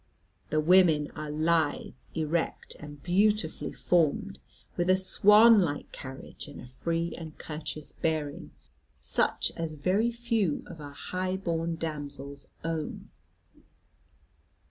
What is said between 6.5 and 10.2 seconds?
a free and courteous bearing, such as very